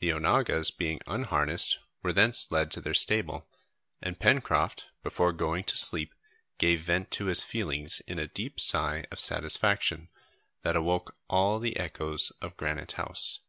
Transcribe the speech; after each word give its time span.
The 0.00 0.12
onagas 0.12 0.70
being 0.70 1.00
unharnessed, 1.06 1.78
were 2.02 2.12
thence 2.12 2.52
led 2.52 2.70
to 2.72 2.82
their 2.82 2.92
stable, 2.92 3.48
and 4.02 4.20
Pencroft 4.20 4.88
before 5.02 5.32
going 5.32 5.64
to 5.64 5.78
sleep 5.78 6.14
gave 6.58 6.82
vent 6.82 7.10
to 7.12 7.24
his 7.24 7.42
feelings 7.42 8.00
in 8.00 8.18
a 8.18 8.26
deep 8.28 8.60
sigh 8.60 9.06
of 9.10 9.18
satisfaction 9.18 10.10
that 10.60 10.76
awoke 10.76 11.16
all 11.30 11.58
the 11.60 11.78
echoes 11.78 12.30
of 12.42 12.58
Granite 12.58 12.92
House. 12.92 13.40